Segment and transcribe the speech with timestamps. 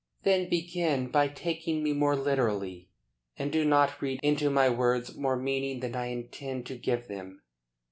[0.23, 2.89] "Then begin by taking me more literally,
[3.37, 7.43] and do not read into my words more meaning than I intend to give them.